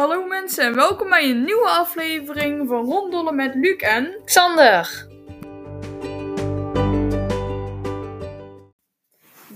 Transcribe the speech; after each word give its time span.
Hallo 0.00 0.24
mensen 0.24 0.64
en 0.64 0.74
welkom 0.74 1.08
bij 1.08 1.30
een 1.30 1.44
nieuwe 1.44 1.68
aflevering 1.68 2.68
van 2.68 2.84
Ronddollen 2.84 3.34
met 3.34 3.54
Luc 3.54 3.76
en... 3.76 4.20
Xander. 4.24 5.06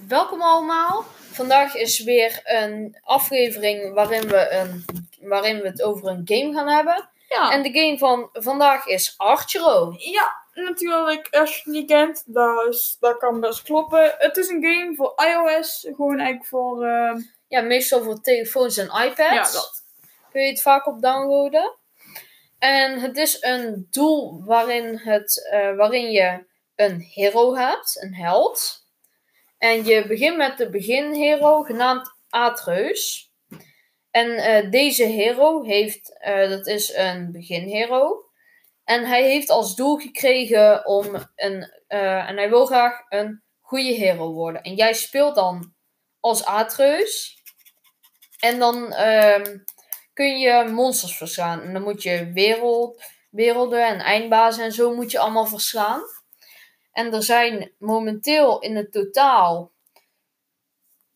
Welkom 0.08 0.42
allemaal. 0.42 1.04
Vandaag 1.32 1.74
is 1.74 2.02
weer 2.02 2.40
een 2.44 2.98
aflevering 3.02 3.94
waarin 3.94 4.28
we, 4.28 4.50
een, 4.50 4.84
waarin 5.28 5.60
we 5.60 5.66
het 5.66 5.82
over 5.82 6.08
een 6.08 6.22
game 6.24 6.52
gaan 6.52 6.68
hebben. 6.68 7.08
Ja, 7.28 7.50
En 7.50 7.62
de 7.62 7.72
game 7.72 7.98
van 7.98 8.28
vandaag 8.32 8.86
is 8.86 9.14
Archero. 9.16 9.94
ja 9.98 10.42
natuurlijk, 10.52 11.28
als 11.30 11.50
je 11.50 11.62
het 11.64 11.72
niet 11.74 11.88
kent, 11.88 12.22
dat, 12.26 12.66
is, 12.68 12.96
dat 13.00 13.16
kan 13.18 13.40
best 13.40 13.62
kloppen. 13.62 14.14
Het 14.18 14.36
is 14.36 14.48
een 14.48 14.64
game 14.64 14.94
voor 14.94 15.14
iOS, 15.16 15.88
gewoon 15.96 16.18
eigenlijk 16.18 16.48
voor... 16.48 16.84
eh, 16.84 17.14
Ja, 17.48 17.60
meestal 17.60 18.02
voor 18.02 18.20
telefoons 18.20 18.76
en 18.76 18.86
iPads. 18.86 19.34
ja, 19.34 19.42
dat. 19.42 19.83
Kun 20.34 20.42
je 20.42 20.48
het 20.48 20.62
vaak 20.62 20.86
op 20.86 21.02
downloaden. 21.02 21.78
En 22.58 23.00
het 23.00 23.16
is 23.16 23.42
een 23.42 23.86
doel 23.90 24.44
waarin, 24.44 24.98
het, 24.98 25.48
eh, 25.50 25.76
waarin 25.76 26.10
je 26.10 26.46
een 26.74 27.00
hero 27.00 27.56
hebt, 27.56 28.02
een 28.02 28.14
held. 28.14 28.86
En 29.58 29.84
je 29.84 30.06
begint 30.06 30.36
met 30.36 30.58
de 30.58 30.70
beginhero 30.70 31.62
genaamd 31.62 32.14
Atreus. 32.28 33.32
En 34.10 34.36
eh, 34.36 34.70
deze 34.70 35.04
hero 35.04 35.62
heeft, 35.62 36.18
eh, 36.18 36.48
dat 36.48 36.66
is 36.66 36.94
een 36.94 37.32
beginhero. 37.32 38.24
En 38.84 39.04
hij 39.04 39.22
heeft 39.22 39.50
als 39.50 39.74
doel 39.74 39.96
gekregen 39.96 40.86
om 40.86 41.14
een, 41.36 41.82
en 41.86 42.36
hij 42.36 42.48
wil 42.48 42.66
graag 42.66 43.04
een 43.08 43.42
goede 43.60 43.92
hero 43.92 44.32
worden. 44.32 44.62
En 44.62 44.74
jij 44.74 44.92
speelt 44.92 45.34
dan 45.34 45.74
als 46.20 46.44
Atreus. 46.44 47.42
En 48.38 48.58
dan 48.58 48.92
ehm, 48.92 49.58
kun 50.14 50.38
je 50.38 50.68
monsters 50.72 51.16
verslaan. 51.16 51.60
En 51.60 51.72
dan 51.72 51.82
moet 51.82 52.02
je 52.02 52.30
wereld, 52.32 53.02
werelden 53.30 53.86
en 53.86 53.98
eindbazen 53.98 54.64
en 54.64 54.72
zo 54.72 54.94
moet 54.94 55.10
je 55.10 55.18
allemaal 55.18 55.46
verslaan. 55.46 56.02
En 56.92 57.12
er 57.12 57.22
zijn 57.22 57.72
momenteel 57.78 58.58
in 58.58 58.76
het 58.76 58.92
totaal 58.92 59.72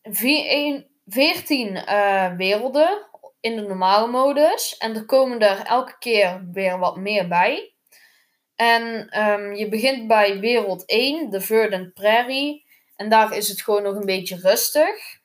vier- 0.02 0.46
een- 0.48 0.86
14 1.06 1.76
eh, 1.76 2.36
werelden 2.36 3.06
in 3.40 3.56
de 3.56 3.62
normale 3.62 4.06
modus. 4.06 4.76
En 4.76 4.94
er 4.94 5.04
komen 5.04 5.38
er 5.40 5.64
elke 5.66 5.98
keer 5.98 6.48
weer 6.52 6.78
wat 6.78 6.96
meer 6.96 7.28
bij. 7.28 7.72
En 8.56 9.08
ehm, 9.08 9.52
je 9.54 9.68
begint 9.68 10.06
bij 10.06 10.40
wereld 10.40 10.82
1, 10.86 11.30
de 11.30 11.40
Verdant 11.40 11.94
Prairie. 11.94 12.66
En 12.96 13.08
daar 13.08 13.36
is 13.36 13.48
het 13.48 13.62
gewoon 13.62 13.82
nog 13.82 13.94
een 13.94 14.06
beetje 14.06 14.36
rustig. 14.36 15.18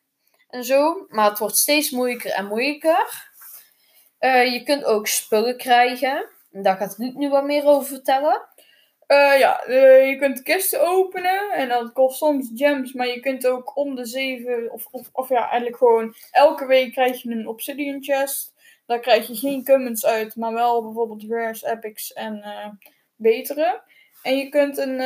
En 0.50 0.64
zo. 0.64 1.06
Maar 1.10 1.30
het 1.30 1.40
wordt 1.40 1.58
steeds 1.58 1.90
moeilijker 1.90 2.32
en 2.32 2.46
moeilijker. 2.48 3.32
Eh, 4.24 4.54
je 4.54 4.64
kunt 4.64 4.84
ook 4.84 5.08
spullen 5.08 5.58
krijgen. 5.58 6.30
En 6.52 6.62
daar 6.64 6.78
gaat 6.78 6.98
Luc 6.98 7.14
nu 7.14 7.30
wat 7.30 7.44
meer 7.44 7.66
over 7.66 7.88
vertellen. 7.88 8.42
Eh, 9.08 9.40
ja, 9.40 9.64
eh, 9.64 10.10
je 10.10 10.16
kunt 10.16 10.42
kisten 10.42 10.88
openen 10.88 11.52
en 11.52 11.70
dat 11.70 11.94
kost 11.94 12.18
soms 12.18 12.50
gems, 12.56 12.94
maar 12.94 13.08
je 13.08 13.20
kunt 13.20 13.48
ook 13.48 13.78
om 13.78 13.96
de 13.96 14.06
zeven, 14.06 14.72
of, 14.72 14.88
of, 14.92 15.10
of 15.12 15.30
ja, 15.30 15.42
eigenlijk 15.48 15.78
gewoon 15.78 16.16
elke 16.32 16.66
week 16.66 16.92
krijg 16.92 17.22
je 17.22 17.30
een 17.30 17.48
obsidian 17.48 18.04
chest. 18.04 18.54
Daar 18.86 19.00
krijg 19.00 19.28
je 19.28 19.36
geen 19.36 19.66
commons 19.66 20.06
uit, 20.06 20.36
maar 20.36 20.54
wel 20.54 20.84
bijvoorbeeld 20.84 21.24
rares, 21.30 21.64
epics 21.64 22.14
en 22.14 22.44
betere. 23.16 23.82
En 24.22 24.38
je 24.38 24.50
kunt 24.50 24.78
een, 24.78 25.00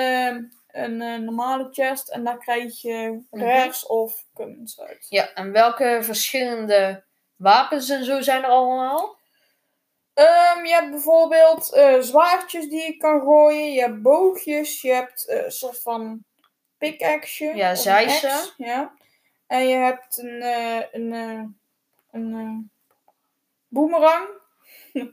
een 0.67 1.23
normale 1.23 1.67
chest 1.71 2.09
en 2.09 2.23
daar 2.23 2.37
krijg 2.37 2.81
je 2.81 3.25
Mhm. 3.29 3.43
rares 3.43 3.85
of 3.85 4.25
commons 4.33 4.79
uit. 4.81 5.05
Ja, 5.09 5.33
en 5.33 5.51
welke 5.51 5.99
verschillende 6.01 7.05
wapens 7.37 7.89
en 7.89 8.03
zo 8.03 8.21
zijn 8.21 8.43
er 8.43 8.49
allemaal? 8.49 9.17
Ehm, 10.13 10.65
je 10.65 10.73
hebt 10.73 10.91
bijvoorbeeld 10.91 11.73
eh, 11.73 11.99
zwaardjes 11.99 12.69
die 12.69 12.85
je 12.85 12.97
kan 12.97 13.21
gooien. 13.21 13.71
Je 13.73 13.81
hebt 13.81 14.01
boogjes. 14.01 14.81
Je 14.81 14.93
hebt 14.93 15.27
eh, 15.27 15.43
een 15.45 15.51
soort 15.51 15.81
van 15.81 16.23
pickaxe. 16.77 17.45
Ja, 17.55 17.69
axe, 17.69 18.53
Ja. 18.57 18.93
En 19.47 19.67
je 19.67 19.75
hebt 19.75 20.17
een, 20.17 20.41
eh, 20.41 20.81
een, 20.91 21.11
een 22.11 22.71
boomerang. 23.67 24.27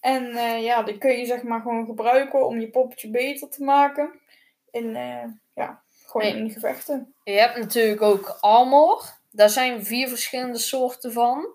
en 0.00 0.32
ja, 0.62 0.82
die 0.82 0.98
kun 0.98 1.10
je 1.18 1.26
zeg 1.26 1.42
maar 1.42 1.60
gewoon 1.60 1.86
gebruiken 1.86 2.46
om 2.46 2.60
je 2.60 2.70
poppetje 2.70 3.10
beter 3.10 3.48
te 3.48 3.64
maken. 3.64 4.20
Eh, 4.70 5.24
ja, 5.54 5.82
gewoon 6.06 6.32
Nee. 6.32 6.36
in 6.36 6.50
gevechten. 6.50 7.14
Je 7.24 7.32
hebt 7.32 7.56
natuurlijk 7.58 8.02
ook 8.02 8.36
armor. 8.40 9.04
Daar 9.30 9.48
zijn 9.48 9.84
vier 9.84 10.08
verschillende 10.08 10.58
soorten 10.58 11.12
van. 11.12 11.46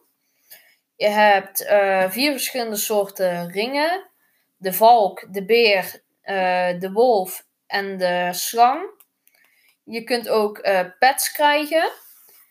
Je 0.97 1.07
hebt 1.07 1.65
eh, 1.65 2.09
vier 2.09 2.31
verschillende 2.31 2.75
soorten 2.75 3.51
ringen. 3.51 4.09
De 4.57 4.73
valk, 4.73 5.33
de 5.33 5.45
beer, 5.45 6.01
eh, 6.21 6.79
de 6.79 6.91
wolf 6.91 7.45
en 7.67 7.97
de 7.97 8.29
slang. 8.31 8.89
Je 9.83 10.03
kunt 10.03 10.29
ook 10.29 10.57
eh, 10.57 10.85
pets 10.99 11.31
krijgen. 11.31 11.91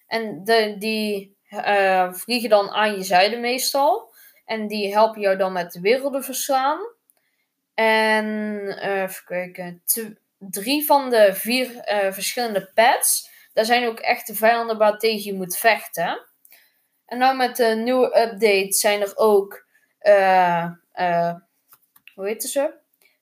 En 0.06 0.44
de, 0.44 0.74
die 0.78 1.34
vliegen 2.12 2.48
dan 2.48 2.70
aan 2.70 2.96
je 2.96 3.04
zijde 3.04 3.36
meestal. 3.36 4.14
En 4.44 4.66
die 4.66 4.92
helpen 4.92 5.20
jou 5.20 5.36
dan 5.36 5.52
met 5.52 5.72
de 5.72 5.80
werelden 5.80 6.24
verslaan. 6.24 6.78
En 7.74 8.68
even 8.78 9.24
kijken. 9.24 9.82
drie 10.38 10.86
van 10.86 11.10
de 11.10 11.34
vier 11.34 11.70
verschillende 12.10 12.70
pets. 12.74 13.30
Daar 13.52 13.64
zijn 13.64 13.86
ook 13.86 13.98
echte 13.98 14.34
vijanden 14.34 14.78
waar 14.78 14.98
tegen 14.98 15.24
je 15.24 15.34
moet 15.34 15.56
vechten. 15.56 16.26
En 17.06 17.18
nou 17.18 17.36
met 17.36 17.56
de 17.56 17.64
nieuwe 17.64 18.06
update 18.06 18.72
zijn 18.72 19.00
er 19.00 19.16
ook. 19.16 19.64
eh, 19.98 20.64
eh, 20.92 21.34
hoe 22.14 22.26
heet 22.26 22.42
ze? 22.42 22.74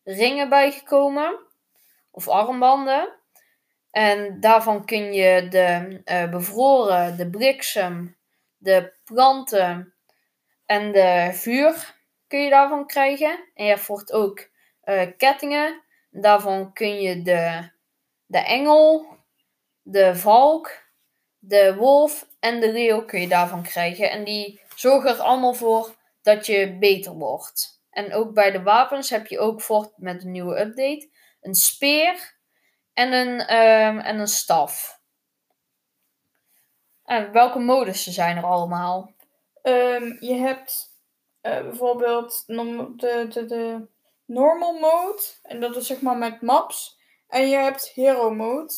Ringen 0.04 0.48
bijgekomen. 0.48 1.38
Of 2.10 2.28
armbanden. 2.28 3.12
En 3.90 4.40
daarvan 4.40 4.84
kun 4.84 5.12
je 5.12 5.48
de 5.48 6.00
eh, 6.04 6.30
bevroren, 6.30 7.16
de 7.16 7.30
bliksem, 7.30 8.16
de 8.56 8.92
planten 9.04 9.94
en 10.66 10.92
de 10.92 11.30
vuur 11.32 11.94
kun 12.28 12.42
je 12.42 12.50
daarvan 12.50 12.86
krijgen. 12.86 13.48
En 13.54 13.64
je 13.64 13.70
hebt 13.70 13.80
voor 13.80 13.98
het 13.98 14.12
ook 14.12 14.48
kettingen. 15.16 15.82
Daarvan 16.10 16.72
kun 16.72 17.00
je 17.00 17.22
de, 17.22 17.70
de 18.26 18.38
engel, 18.38 19.06
de 19.82 20.16
valk, 20.16 20.83
de 21.46 21.74
wolf 21.74 22.28
en 22.40 22.60
de 22.60 22.72
leeuw 22.72 23.04
kun 23.04 23.20
je 23.20 23.28
daarvan 23.28 23.62
krijgen. 23.62 24.10
En 24.10 24.24
die 24.24 24.60
zorgen 24.74 25.10
er 25.10 25.20
allemaal 25.20 25.54
voor 25.54 25.94
dat 26.22 26.46
je 26.46 26.76
beter 26.78 27.12
wordt. 27.12 27.82
En 27.90 28.14
ook 28.14 28.34
bij 28.34 28.50
de 28.50 28.62
wapens 28.62 29.10
heb 29.10 29.26
je 29.26 29.38
ook 29.38 29.60
voort 29.60 29.92
met 29.96 30.20
de 30.20 30.28
nieuwe 30.28 30.60
update 30.60 31.08
een 31.40 31.54
speer 31.54 32.36
en 32.92 33.12
een, 33.12 33.40
ehm, 33.40 33.98
en 33.98 34.18
een 34.18 34.26
staf. 34.26 35.00
En 37.04 37.32
welke 37.32 37.58
modussen 37.58 38.12
zijn 38.12 38.36
er 38.36 38.44
allemaal? 38.44 39.14
Ehm, 39.62 40.16
je 40.20 40.34
hebt 40.34 40.92
eh, 41.40 41.62
bijvoorbeeld 41.62 42.44
de, 42.46 43.26
de, 43.28 43.44
de 43.46 43.86
normal 44.24 44.78
mode. 44.78 45.22
En 45.42 45.60
dat 45.60 45.76
is 45.76 45.86
zeg 45.86 46.00
maar 46.00 46.16
met 46.16 46.42
maps. 46.42 46.98
En 47.28 47.48
je 47.48 47.56
hebt 47.56 47.88
hero 47.88 48.30
mode. 48.30 48.72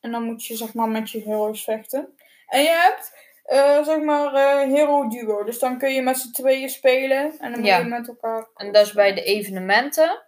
En 0.00 0.10
dan 0.10 0.22
moet 0.22 0.46
je 0.46 0.56
zeg 0.56 0.74
maar 0.74 0.88
met 0.88 1.10
je 1.10 1.22
heroes 1.22 1.64
vechten. 1.64 2.14
En 2.46 2.62
je 2.62 2.68
hebt 2.68 3.28
eh, 3.44 3.84
zeg 3.84 3.98
maar 4.00 4.34
eh, 4.34 4.72
hero 4.72 5.08
duo. 5.08 5.44
Dus 5.44 5.58
dan 5.58 5.78
kun 5.78 5.92
je 5.92 6.02
met 6.02 6.18
z'n 6.18 6.30
tweeën 6.32 6.68
spelen. 6.68 7.38
En 7.38 7.52
dan 7.52 7.64
Ja. 7.64 7.76
moet 7.76 7.84
je 7.84 7.90
met 7.90 8.08
elkaar... 8.08 8.48
En 8.54 8.72
dat 8.72 8.86
is 8.86 8.92
bij 8.92 9.14
de 9.14 9.22
evenementen. 9.22 10.22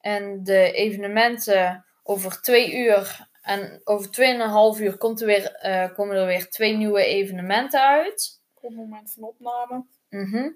En 0.00 0.40
de 0.44 0.72
evenementen 0.72 1.84
over 2.02 2.42
twee 2.42 2.76
uur 2.76 3.28
en 3.42 3.80
over 3.84 4.10
tweeënhalf 4.10 4.80
uur 4.80 4.96
komt 4.96 5.20
er 5.20 5.26
weer, 5.26 5.52
eh, 5.54 5.94
komen 5.94 6.16
er 6.16 6.26
weer 6.26 6.48
twee 6.50 6.76
nieuwe 6.76 7.04
evenementen 7.04 7.80
uit. 7.82 8.40
Op 8.54 8.62
het 8.62 8.76
moment 8.76 9.12
van 9.12 9.22
opname. 9.22 9.84
Mhm. 10.08 10.50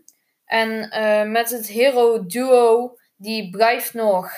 En 0.44 0.88
met 1.32 1.50
het 1.50 1.66
Hero 1.68 2.26
Duo, 2.26 2.96
die 3.16 3.50
blijft 3.50 3.94
nog 3.94 4.32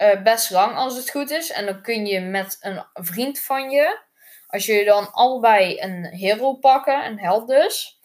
eh, 0.00 0.22
best 0.22 0.50
lang 0.50 0.76
als 0.76 0.96
het 0.96 1.10
goed 1.10 1.30
is. 1.30 1.50
En 1.50 1.66
dan 1.66 1.82
kun 1.82 2.06
je 2.06 2.20
met 2.20 2.58
een 2.60 2.84
vriend 2.92 3.40
van 3.40 3.70
je, 3.70 3.98
als 4.46 4.66
jullie 4.66 4.84
dan 4.84 5.12
allebei 5.12 5.80
een 5.80 6.04
hero 6.04 6.52
pakken, 6.52 7.06
een 7.06 7.18
held 7.18 7.48
dus, 7.48 8.00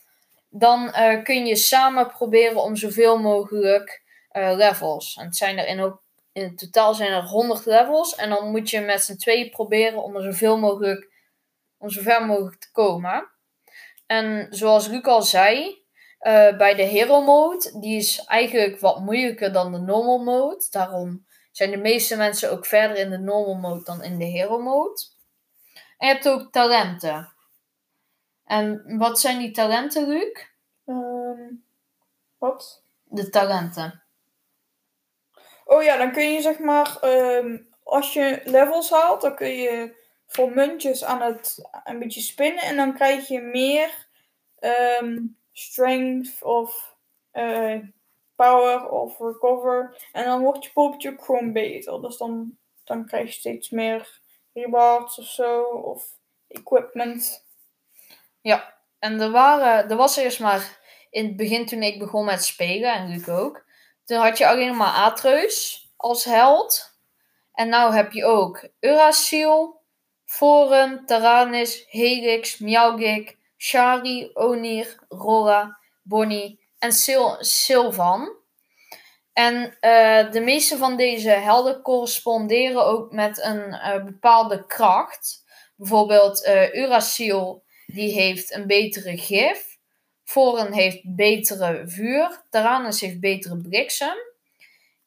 dan 0.49 0.91
eh, 0.91 1.23
kun 1.23 1.45
je 1.45 1.55
samen 1.55 2.07
proberen 2.07 2.63
om 2.63 2.75
zoveel 2.75 3.17
mogelijk 3.17 4.03
eh, 4.29 4.55
levels. 4.55 5.15
En 5.15 5.25
het 5.25 5.35
zijn 5.35 5.57
er 5.57 5.99
in, 6.33 6.55
totaal 6.55 6.93
zijn 6.93 7.11
er 7.11 7.23
100 7.23 7.65
levels. 7.65 8.15
En 8.15 8.29
dan 8.29 8.51
moet 8.51 8.69
je 8.69 8.79
met 8.79 9.03
z'n 9.03 9.15
tweeën 9.17 9.49
proberen 9.49 10.03
om 10.03 10.15
er 10.15 10.23
zoveel 10.23 10.57
mogelijk, 10.57 11.09
om 11.77 11.89
zover 11.89 12.25
mogelijk 12.25 12.61
te 12.61 12.71
komen. 12.71 13.29
En 14.05 14.47
zoals 14.49 14.87
Luc 14.87 15.03
al 15.03 15.21
zei, 15.21 15.83
bij 16.57 16.75
de 16.75 16.83
hero 16.83 17.21
mode, 17.21 17.79
die 17.79 17.97
is 17.97 18.25
eigenlijk 18.25 18.79
wat 18.79 18.99
moeilijker 18.99 19.53
dan 19.53 19.71
de 19.71 19.79
normal 19.79 20.23
mode. 20.23 20.67
Daarom 20.69 21.25
zijn 21.55 21.71
de 21.71 21.77
meeste 21.77 22.15
mensen 22.15 22.51
ook 22.51 22.65
verder 22.65 22.97
in 22.97 23.09
de 23.09 23.17
normal 23.17 23.55
mode 23.55 23.83
dan 23.83 24.03
in 24.03 24.17
de 24.17 24.25
hero 24.25 24.61
mode. 24.61 25.01
En 25.97 26.07
je 26.07 26.13
hebt 26.13 26.27
ook 26.29 26.51
talenten. 26.51 27.33
En 28.45 28.97
wat 28.97 29.19
zijn 29.19 29.39
die 29.39 29.51
talenten, 29.51 30.07
Luc? 30.07 30.45
Ehm, 30.85 31.53
Wat? 32.37 32.83
De 33.03 33.29
talenten. 33.29 34.03
Oh 35.65 35.83
ja, 35.83 35.97
dan 35.97 36.11
kun 36.11 36.31
je 36.31 36.41
zeg 36.41 36.59
maar, 36.59 36.97
ehm, 36.99 37.57
als 37.83 38.13
je 38.13 38.41
levels 38.43 38.89
haalt, 38.89 39.21
dan 39.21 39.35
kun 39.35 39.55
je 39.55 40.03
voor 40.27 40.51
muntjes 40.51 41.03
aan 41.03 41.21
het 41.21 41.69
een 41.83 41.99
beetje 41.99 42.21
spinnen 42.21 42.63
en 42.63 42.75
dan 42.75 42.93
krijg 42.93 43.27
je 43.27 43.41
meer 43.41 44.07
ehm, 44.59 45.19
strength 45.51 46.43
of 46.43 46.95
eh, 47.31 47.79
power 48.35 48.89
of 48.89 49.19
recover. 49.19 50.07
En 50.11 50.25
dan 50.25 50.41
wordt 50.41 50.63
je 50.63 50.71
poppetje 50.71 51.17
gewoon 51.19 51.53
beter. 51.53 52.01
Dus 52.01 52.17
dan, 52.17 52.57
dan 52.83 53.05
krijg 53.05 53.25
je 53.25 53.39
steeds 53.39 53.69
meer 53.69 54.21
rewards 54.53 55.19
of 55.19 55.25
zo, 55.25 55.61
of 55.63 56.07
equipment. 56.47 57.45
Ja, 58.41 58.73
en 58.99 59.21
er, 59.21 59.31
waren, 59.31 59.89
er 59.89 59.95
was 59.97 60.17
eerst 60.17 60.39
maar 60.39 60.79
in 61.09 61.25
het 61.25 61.35
begin 61.35 61.65
toen 61.65 61.83
ik 61.83 61.99
begon 61.99 62.25
met 62.25 62.43
spelen, 62.43 62.93
en 62.93 63.07
Luc 63.07 63.29
ook. 63.29 63.65
Toen 64.05 64.17
had 64.17 64.37
je 64.37 64.47
alleen 64.47 64.77
maar 64.77 64.93
Atreus 64.93 65.89
als 65.97 66.23
held. 66.23 66.93
En 67.53 67.69
nu 67.69 67.75
heb 67.75 68.11
je 68.11 68.25
ook 68.25 68.67
Urasil, 68.79 69.81
Forum, 70.25 71.05
Taranis, 71.05 71.85
Helix, 71.89 72.57
Miaugik, 72.57 73.37
Shari, 73.57 74.29
Onir, 74.33 74.95
Rora, 75.09 75.79
Bonnie 76.03 76.64
en 76.85 76.91
Sil 77.03 77.27
Sylvan. 77.39 78.29
En 79.33 79.77
eh, 79.79 80.31
de 80.31 80.39
meeste 80.39 80.77
van 80.77 80.97
deze 80.97 81.29
helden 81.29 81.81
corresponderen 81.81 82.85
ook 82.85 83.11
met 83.11 83.43
een 83.43 83.73
eh, 83.73 84.03
bepaalde 84.03 84.65
kracht. 84.65 85.43
Bijvoorbeeld 85.75 86.45
uh, 86.45 86.73
Urasil, 86.73 87.63
die 87.85 88.13
heeft 88.13 88.53
een 88.53 88.67
betere 88.67 89.17
gif. 89.17 89.77
Foren 90.23 90.73
heeft 90.73 91.15
betere 91.15 91.83
vuur. 91.85 92.43
Taranis 92.49 93.01
heeft 93.01 93.19
betere 93.19 93.57
bliksem. 93.57 94.15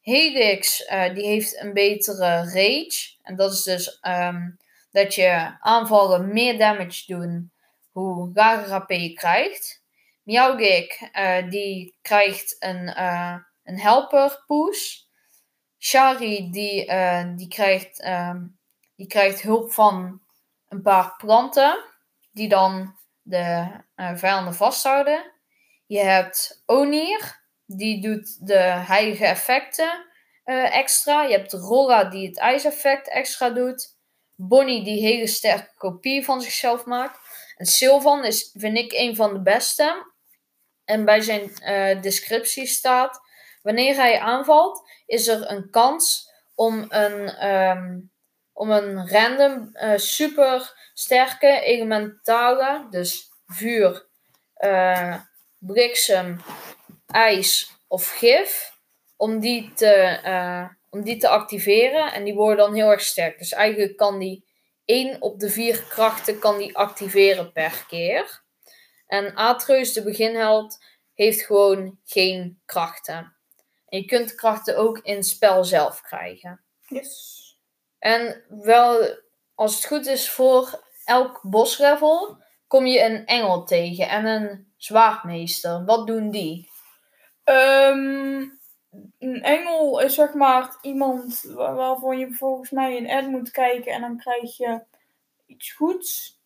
Helix, 0.01 0.77
die 1.13 1.25
heeft 1.25 1.61
een 1.61 1.73
betere 1.73 2.27
rage. 2.37 3.15
En 3.23 3.35
dat 3.35 3.53
is 3.53 3.63
dus 3.63 3.99
um, 4.07 4.57
dat 4.91 5.15
je 5.15 5.57
aanvallen 5.59 6.33
meer 6.33 6.57
damage 6.57 7.03
doen 7.13 7.51
hoe 7.91 8.31
lager 8.33 8.71
HP 8.71 8.89
je 8.91 9.13
krijgt. 9.13 9.78
Miaugik, 10.29 11.09
uh, 11.13 11.49
die 11.49 11.97
krijgt 12.01 12.55
een, 12.59 12.87
uh, 12.87 13.35
een 13.63 13.79
helper 13.79 14.43
push. 14.47 14.97
Shari, 15.77 16.49
die, 16.51 16.85
uh, 16.85 17.23
die, 17.35 17.47
krijgt, 17.47 18.03
die 18.95 19.07
krijgt 19.07 19.41
hulp 19.41 19.71
van 19.71 20.21
een 20.67 20.81
paar 20.81 21.15
planten. 21.17 21.83
Die 22.31 22.49
dan 22.49 22.95
de 23.21 23.67
vijanden 24.15 24.53
vasthouden. 24.53 25.31
Je 25.85 25.99
hebt 25.99 26.63
Onir, 26.65 27.41
die 27.65 28.01
doet 28.01 28.47
de 28.47 28.59
heilige 28.59 29.25
effecten 29.25 30.05
extra. 30.71 31.23
Je 31.23 31.37
hebt 31.37 31.53
Rora, 31.53 32.03
die 32.03 32.27
het 32.27 32.37
ijseffect 32.37 33.09
extra 33.09 33.49
doet. 33.49 33.97
Bonnie, 34.35 34.83
die 34.83 35.01
hele 35.01 35.27
sterke 35.27 35.73
kopie 35.77 36.25
van 36.25 36.41
zichzelf 36.41 36.85
maakt. 36.85 37.19
En 37.55 37.65
Sylvan 37.65 38.25
is, 38.25 38.51
vind 38.53 38.77
ik, 38.77 38.93
een 38.93 39.15
van 39.15 39.33
de 39.33 39.41
beste. 39.41 40.08
En 40.89 41.05
bij 41.05 41.21
zijn 41.21 41.51
uh, 41.63 42.01
descriptie 42.01 42.65
staat: 42.65 43.19
Wanneer 43.61 43.95
hij 43.95 44.19
aanvalt, 44.19 44.89
is 45.05 45.27
er 45.27 45.51
een 45.51 45.69
kans 45.69 46.31
om 46.55 46.85
een, 46.89 47.47
um, 47.47 48.11
om 48.53 48.71
een 48.71 49.09
random 49.09 49.69
uh, 49.73 49.97
super 49.97 50.73
sterke 50.93 51.61
elementale, 51.61 52.87
dus 52.89 53.29
vuur, 53.45 54.07
uh, 54.59 55.15
bliksem, 55.57 56.41
ijs 57.07 57.71
of 57.87 58.07
gif, 58.07 58.71
om 59.17 59.39
die, 59.39 59.73
te, 59.73 60.19
om 60.89 61.03
die 61.03 61.17
te 61.17 61.27
activeren. 61.27 62.13
En 62.13 62.23
die 62.23 62.33
worden 62.33 62.65
dan 62.65 62.75
heel 62.75 62.91
erg 62.91 63.01
sterk. 63.01 63.37
Dus 63.37 63.51
eigenlijk 63.51 63.97
kan 63.97 64.19
die 64.19 64.45
1 64.85 65.21
op 65.21 65.39
de 65.39 65.49
4 65.49 65.83
krachten 65.83 66.39
kan 66.39 66.57
die 66.57 66.77
activeren 66.77 67.51
per 67.51 67.85
keer. 67.87 68.47
En 69.09 69.35
Atreus, 69.35 69.93
de 69.93 70.03
beginheld, 70.03 70.83
heeft 71.13 71.41
gewoon 71.41 71.99
geen 72.05 72.61
krachten. 72.65 73.35
En 73.87 73.99
je 73.99 74.05
kunt 74.05 74.35
krachten 74.35 74.77
ook 74.77 74.99
in 74.99 75.15
het 75.15 75.27
spel 75.27 75.63
zelf 75.63 76.01
krijgen. 76.01 76.61
Yes. 76.87 77.37
En 77.99 78.43
wel, 78.49 79.17
als 79.55 79.75
het 79.75 79.85
goed 79.85 80.05
is, 80.05 80.29
voor 80.29 80.83
elk 81.05 81.41
boslevel 81.41 82.43
kom 82.67 82.85
je 82.85 83.03
een 83.03 83.25
engel 83.25 83.63
tegen 83.63 84.09
en 84.09 84.25
een 84.25 84.73
zwaardmeester. 84.77 85.85
Wat 85.85 86.07
doen 86.07 86.29
die? 86.29 86.69
Um, 87.43 88.59
een 89.19 89.41
engel 89.41 89.99
is 89.99 90.13
zeg 90.13 90.33
maar 90.33 90.77
iemand 90.81 91.41
waarvoor 91.55 92.15
je 92.15 92.33
volgens 92.33 92.69
mij 92.69 92.97
een 92.97 93.09
ad 93.09 93.27
moet 93.27 93.51
kijken 93.51 93.91
en 93.91 94.01
dan 94.01 94.17
krijg 94.17 94.57
je 94.57 94.81
iets 95.45 95.71
goeds. 95.71 96.37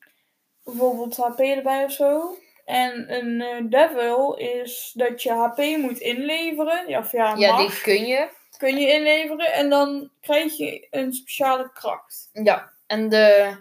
Bijvoorbeeld 0.63 1.17
HP 1.17 1.39
erbij 1.39 1.83
of 1.83 1.91
zo. 1.91 2.37
En 2.65 3.13
een 3.13 3.41
uh, 3.41 3.69
devil 3.69 4.35
is 4.35 4.91
dat 4.93 5.23
je 5.23 5.31
HP 5.31 5.57
moet 5.57 5.97
inleveren. 5.97 6.87
Ja, 6.87 6.99
of 6.99 7.11
ja, 7.11 7.35
ja 7.35 7.57
die 7.57 7.81
kun 7.81 8.05
je. 8.05 8.29
Kun 8.57 8.77
je 8.77 8.93
inleveren 8.93 9.53
en 9.53 9.69
dan 9.69 10.09
krijg 10.21 10.57
je 10.57 10.87
een 10.89 11.13
speciale 11.13 11.71
kracht. 11.73 12.29
Ja, 12.33 12.71
en 12.87 13.09
de, 13.09 13.57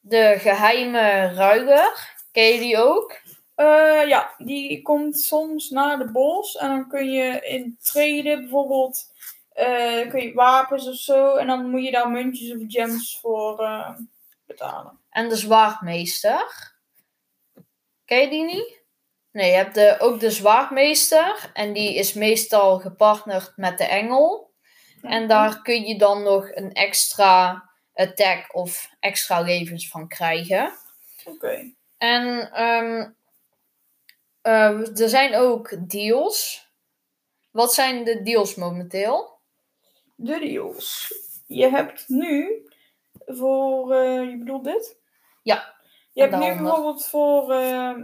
de 0.00 0.34
geheime 0.38 1.34
ruiger, 1.34 2.14
ken 2.32 2.44
je 2.44 2.58
die 2.58 2.78
ook? 2.78 3.20
Uh, 3.56 4.06
ja, 4.06 4.34
die 4.38 4.82
komt 4.82 5.20
soms 5.20 5.70
naar 5.70 5.98
de 5.98 6.10
bos 6.10 6.56
en 6.56 6.68
dan 6.68 6.88
kun 6.88 7.10
je 7.10 7.40
in 7.40 7.78
traden 7.82 8.40
bijvoorbeeld 8.40 9.12
uh, 9.54 10.10
kun 10.10 10.22
je 10.22 10.32
wapens 10.34 10.88
of 10.88 10.96
zo 10.96 11.36
en 11.36 11.46
dan 11.46 11.70
moet 11.70 11.84
je 11.84 11.90
daar 11.90 12.10
muntjes 12.10 12.52
of 12.52 12.62
gems 12.66 13.18
voor 13.20 13.60
uh, 13.60 13.90
betalen. 14.46 14.98
En 15.10 15.28
de 15.28 15.36
zwaardmeester, 15.36 16.73
ken 18.04 18.20
je 18.20 18.28
die 18.28 18.44
niet? 18.44 18.82
Nee, 19.32 19.50
je 19.50 19.56
hebt 19.56 19.74
de, 19.74 19.96
ook 19.98 20.20
de 20.20 20.30
zwaardmeester 20.30 21.50
en 21.52 21.72
die 21.72 21.94
is 21.94 22.12
meestal 22.12 22.78
gepartnerd 22.78 23.52
met 23.56 23.78
de 23.78 23.84
engel. 23.84 24.52
En 25.02 25.28
daar 25.28 25.62
kun 25.62 25.86
je 25.86 25.98
dan 25.98 26.22
nog 26.22 26.50
een 26.54 26.72
extra 26.72 27.64
attack 27.94 28.54
of 28.54 28.90
extra 29.00 29.40
levens 29.40 29.88
van 29.88 30.08
krijgen. 30.08 30.72
Oké. 31.24 31.30
Okay. 31.30 31.74
En 31.98 32.26
um, 32.62 33.16
uh, 34.42 35.00
er 35.00 35.08
zijn 35.08 35.34
ook 35.34 35.90
deals. 35.90 36.68
Wat 37.50 37.74
zijn 37.74 38.04
de 38.04 38.22
deals 38.22 38.54
momenteel? 38.54 39.38
De 40.16 40.38
deals. 40.38 41.14
Je 41.46 41.68
hebt 41.68 42.08
nu 42.08 42.66
voor. 43.26 43.94
Uh, 43.94 44.30
je 44.30 44.38
bedoelt 44.38 44.64
dit? 44.64 44.98
Ja. 45.42 45.74
Je 46.14 46.20
hebt 46.22 46.36
nu 46.36 46.62
bijvoorbeeld 46.62 47.06
voor. 47.06 47.52
Uh, 47.54 47.96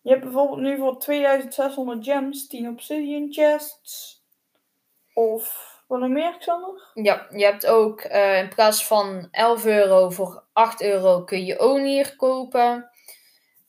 je 0.00 0.10
hebt 0.10 0.22
bijvoorbeeld 0.22 0.60
nu 0.60 0.78
voor 0.78 0.98
2600 0.98 2.04
gems 2.04 2.46
10 2.46 2.68
obsidian 2.68 3.32
chests. 3.32 4.22
Of 5.14 5.72
wat 5.86 6.00
nog 6.00 6.08
meer, 6.08 6.38
Xander? 6.38 6.90
Ja, 6.94 7.26
je 7.30 7.44
hebt 7.44 7.66
ook 7.66 8.04
uh, 8.04 8.38
in 8.38 8.48
plaats 8.48 8.86
van 8.86 9.28
11 9.30 9.66
euro 9.66 10.10
voor 10.10 10.44
8 10.52 10.82
euro 10.82 11.24
kun 11.24 11.44
je 11.44 11.60
Onir 11.60 12.16
kopen. 12.16 12.90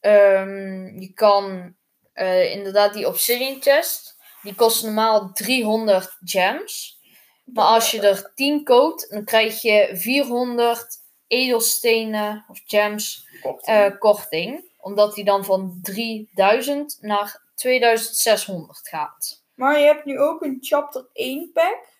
Um, 0.01 0.99
je 0.99 1.11
kan 1.13 1.75
uh, 2.13 2.51
inderdaad 2.51 2.93
die 2.93 3.07
Obsidian 3.07 3.61
chest. 3.61 4.17
Die 4.41 4.55
kost 4.55 4.83
normaal 4.83 5.31
300 5.31 6.17
gems. 6.23 6.99
Maar 7.45 7.65
als 7.65 7.91
je 7.91 8.01
er 8.01 8.31
10 8.33 8.63
koopt, 8.63 9.09
dan 9.09 9.23
krijg 9.23 9.61
je 9.61 9.89
400 9.93 11.03
edelstenen 11.27 12.45
of 12.47 12.61
gems 12.65 13.27
korting. 13.41 13.93
Uh, 13.93 13.99
korting. 13.99 14.73
Omdat 14.79 15.15
die 15.15 15.23
dan 15.23 15.45
van 15.45 15.79
3000 15.81 16.97
naar 17.01 17.41
2600 17.55 18.87
gaat. 18.87 19.43
Maar 19.55 19.79
je 19.79 19.85
hebt 19.85 20.05
nu 20.05 20.19
ook 20.19 20.41
een 20.41 20.57
chapter 20.61 21.05
1 21.13 21.51
pack. 21.53 21.93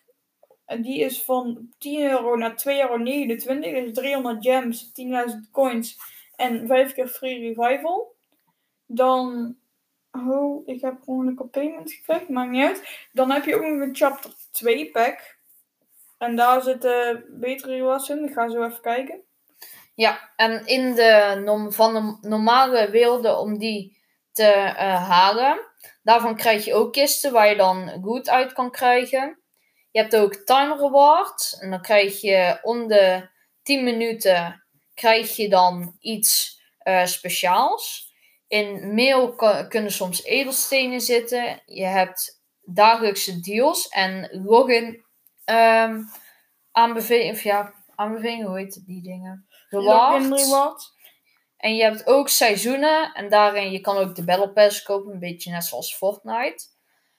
En 0.64 0.82
die 0.82 1.00
is 1.00 1.22
van 1.22 1.68
10 1.78 2.10
euro 2.10 2.36
naar 2.36 2.62
2,29 2.68 2.72
euro. 2.72 3.02
Dus 3.02 3.92
300 3.92 4.46
gems, 4.46 4.92
10.000 5.30 5.50
coins 5.52 5.96
en 6.36 6.66
5 6.66 6.92
keer 6.92 7.08
free 7.08 7.54
revival. 7.54 8.14
Dan. 8.86 9.56
Oh, 10.10 10.68
ik 10.68 10.80
heb 10.80 10.96
gewoon 11.04 11.26
een 11.26 11.50
payment 11.50 11.92
gekregen, 11.92 12.32
maakt 12.32 12.50
niet 12.50 12.64
uit. 12.64 13.08
Dan 13.12 13.30
heb 13.30 13.44
je 13.44 13.54
ook 13.54 13.62
nog 13.62 13.80
een 13.80 13.96
chapter 13.96 14.30
2 14.50 14.90
pack. 14.90 15.35
En 16.18 16.36
daar 16.36 16.62
zitten 16.62 17.24
betere 17.30 17.72
rewards 17.72 18.08
in. 18.08 18.24
Ik 18.24 18.32
ga 18.32 18.48
zo 18.48 18.64
even 18.64 18.80
kijken. 18.80 19.22
Ja, 19.94 20.32
en 20.36 20.66
in 20.66 20.94
de 20.94 21.68
van 21.70 21.94
de 21.94 22.28
normale 22.28 22.90
werelden 22.90 23.38
om 23.38 23.58
die 23.58 23.96
te 24.32 24.52
uh, 24.52 25.08
halen, 25.08 25.60
daarvan 26.02 26.36
krijg 26.36 26.64
je 26.64 26.74
ook 26.74 26.92
kisten 26.92 27.32
waar 27.32 27.48
je 27.48 27.56
dan 27.56 28.00
goed 28.02 28.28
uit 28.28 28.52
kan 28.52 28.70
krijgen. 28.70 29.40
Je 29.90 30.00
hebt 30.00 30.16
ook 30.16 30.34
time 30.34 30.76
rewards. 30.76 31.58
En 31.58 31.70
dan 31.70 31.80
krijg 31.80 32.20
je 32.20 32.58
om 32.62 32.88
de 32.88 33.28
10 33.62 33.84
minuten 33.84 34.64
krijg 34.94 35.36
je 35.36 35.48
dan 35.48 35.96
iets 36.00 36.60
uh, 36.84 37.04
speciaals. 37.04 38.12
In 38.48 38.94
mail 38.94 39.34
kunnen 39.68 39.92
soms 39.92 40.24
edelstenen 40.24 41.00
zitten. 41.00 41.62
Je 41.64 41.84
hebt 41.84 42.42
dagelijkse 42.62 43.40
deals 43.40 43.88
en 43.88 44.42
login 44.44 45.05
ehm 45.46 46.02
aanbeveling, 46.72 47.32
of 47.32 47.42
ja, 47.42 47.74
aanbevelingen, 47.94 48.46
hoe 48.46 48.58
heet 48.58 48.86
die 48.86 49.02
dingen? 49.02 49.46
Reward. 49.68 50.94
En 51.56 51.76
je 51.76 51.82
hebt 51.82 52.06
ook 52.06 52.28
seizoenen. 52.28 53.12
En 53.14 53.28
daarin, 53.28 53.70
je 53.70 53.80
kan 53.80 53.96
ook 53.96 54.14
de 54.14 54.24
Battle 54.24 54.52
Pass 54.52 54.82
kopen. 54.82 55.12
Een 55.12 55.18
beetje 55.18 55.50
net 55.50 55.64
zoals 55.64 55.96
Fortnite. 55.96 56.64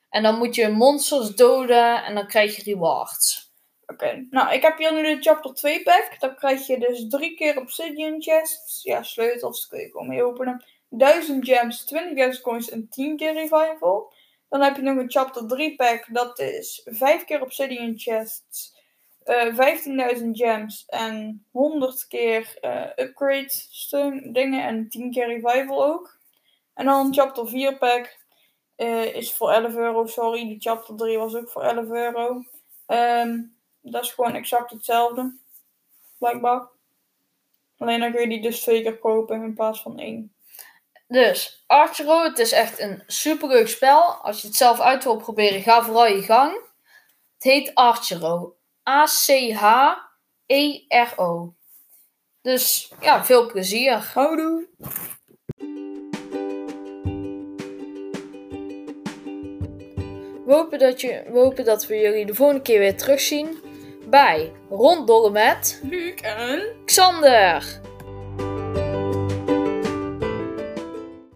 En 0.10 0.24
dan 0.24 0.38
moet 0.38 0.56
je 0.56 0.70
monsters 0.70 1.36
doden. 1.36 2.04
En 2.04 2.16
dan 2.16 2.28
krijg 2.28 2.56
je 2.56 2.64
rewards. 2.64 3.52
Oké, 3.86 4.28
nou 4.30 4.54
ik 4.54 4.62
heb 4.62 4.78
hier 4.78 4.94
nu 4.94 5.16
de 5.16 5.22
chapter 5.22 5.54
2 5.54 5.84
pack. 5.84 6.16
Dan 6.20 6.36
krijg 6.36 6.68
je 6.68 6.80
dus 6.80 7.06
drie 7.10 7.36
keer 7.36 7.60
obsidian 7.60 8.22
chests. 8.22 8.84
Ja, 8.84 9.04
sleutels, 9.04 9.68
kun 9.68 9.80
je 9.80 9.90
gewoon 9.90 10.08
mee 10.08 10.24
openen. 10.24 10.66
1000 10.90 11.46
gems, 11.48 11.94
20.000 12.36 12.42
coins 12.42 12.70
en 12.70 12.90
10 12.90 13.18
keer 13.18 13.34
revival. 13.34 14.14
Dan 14.50 14.62
heb 14.62 14.76
je 14.76 14.82
nog 14.82 14.98
een 14.98 15.12
chapter 15.12 15.48
3 15.48 15.76
pack. 15.76 16.06
Dat 16.14 16.40
is 16.40 16.82
5 16.86 17.26
keer 17.26 17.42
obsidian 17.42 17.94
chests. 17.98 18.76
eh 19.24 19.56
15.000 19.56 20.24
gems 20.32 20.86
en 20.86 21.46
100 21.52 22.08
keer 22.08 22.58
eh, 22.62 22.90
upgrade 22.96 23.52
dingen 24.32 24.64
en 24.64 24.90
10 24.90 25.12
keer 25.12 25.28
revival 25.28 25.86
ook. 25.86 26.18
En 26.74 26.86
dan 26.86 27.14
chapter 27.14 27.48
4 27.48 27.78
pack 27.78 28.18
eh, 28.76 29.16
is 29.16 29.34
voor 29.34 29.52
11 29.52 29.76
euro, 29.76 30.06
sorry. 30.06 30.48
Die 30.48 30.60
chapter 30.60 30.96
3 30.96 31.18
was 31.18 31.36
ook 31.36 31.50
voor 31.50 31.62
11 31.62 31.90
euro. 31.90 32.44
Ehm, 32.86 33.42
dat 33.82 34.04
is 34.04 34.12
gewoon 34.12 34.36
exact 34.36 34.72
hetzelfde. 34.72 35.36
Blijkbaar. 36.18 36.68
Alleen 37.78 38.00
dan 38.00 38.12
kun 38.12 38.22
je 38.22 38.28
die 38.28 38.42
dus 38.42 38.62
twee 38.62 38.82
keer 38.82 38.98
kopen 38.98 39.44
in 39.44 39.54
plaats 39.54 39.82
van 39.82 40.00
één. 40.00 40.32
Dus, 41.08 41.64
Archero, 41.68 42.24
het 42.24 42.40
is 42.40 42.52
echt 42.52 42.80
een 42.80 43.04
superleuk 43.08 43.68
spel. 43.68 44.02
Als 44.02 44.42
je 44.42 44.48
het 44.48 44.56
zelf 44.56 44.80
uit 44.80 45.04
wil 45.04 45.16
proberen, 45.16 45.62
ga 45.62 45.84
vooral 45.84 46.08
je 46.08 46.22
gang. 46.22 46.54
Het 47.34 47.44
heet 47.44 47.76
Archero. 47.76 48.56
A-C-H-E-R-O. 48.90 50.06
Dus, 52.42 52.92
ja, 53.02 53.26
veel 53.26 53.48
plezier. 53.48 54.12
Houdoe! 54.14 54.68
We 60.46 60.54
hopen, 60.54 60.80
dat 60.80 61.02
je, 61.02 61.24
we 61.32 61.40
hopen 61.40 61.66
dat 61.66 61.86
we 61.86 61.96
jullie 61.96 62.26
de 62.26 62.34
volgende 62.34 62.62
keer 62.62 62.80
weer 62.80 62.98
terugzien 62.98 63.58
bij 64.10 64.52
Ronddollen 64.70 65.32
met 65.32 65.80
Luc 65.84 66.22
en... 66.22 66.76
Xander. 66.86 67.82